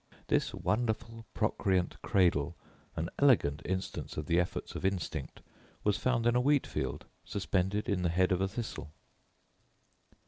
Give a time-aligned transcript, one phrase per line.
[0.29, 2.55] This wonderful procreant cradle,
[2.95, 5.41] an elegant instance of the efforts of instinct,
[5.83, 8.89] was found in a wheat field, suspended in the head of a thistle.